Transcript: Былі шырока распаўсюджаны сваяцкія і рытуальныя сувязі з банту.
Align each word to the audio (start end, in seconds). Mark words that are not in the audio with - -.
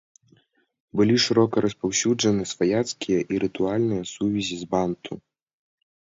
Былі 0.99 1.15
шырока 1.25 1.55
распаўсюджаны 1.65 2.43
сваяцкія 2.53 3.19
і 3.35 3.41
рытуальныя 3.43 4.03
сувязі 4.13 4.57
з 4.63 4.71
банту. 4.71 5.13